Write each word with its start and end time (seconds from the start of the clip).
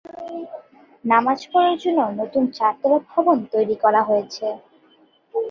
নামাজ 1.05 1.39
পড়ার 1.51 1.75
জন্য 1.83 1.99
নতুন 2.19 2.43
চারতলা 2.57 2.97
ভবন 3.09 3.37
তৈরি 3.53 3.75
করা 3.83 4.01
হয়েছে। 4.09 4.45